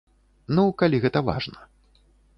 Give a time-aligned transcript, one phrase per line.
[0.59, 1.59] Ну, калі гэта важна.